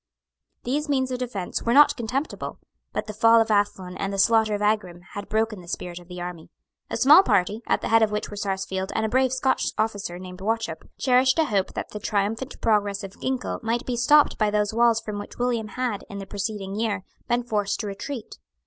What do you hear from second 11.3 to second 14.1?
a hope that the triumphant progress of Ginkell might be